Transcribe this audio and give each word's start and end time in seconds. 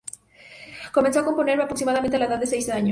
Comenzó 0.91 1.19
a 1.19 1.23
componer 1.25 1.61
aproximadamente 1.61 2.15
a 2.15 2.19
la 2.21 2.25
edad 2.25 2.39
de 2.39 2.47
seis 2.47 2.67
años. 2.69 2.79